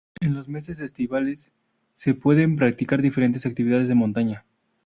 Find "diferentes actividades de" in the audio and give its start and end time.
3.03-3.93